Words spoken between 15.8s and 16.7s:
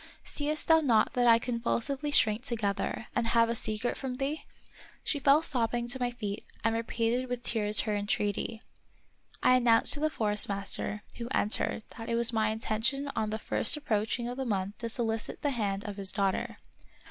of his daughter.